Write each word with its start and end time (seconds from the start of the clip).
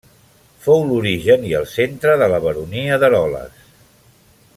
Fou 0.67 0.79
l'origen 0.91 1.45
i 1.49 1.53
el 1.59 1.67
centre 1.73 2.15
de 2.23 2.31
la 2.33 2.39
baronia 2.47 2.97
d'Eroles. 3.05 3.61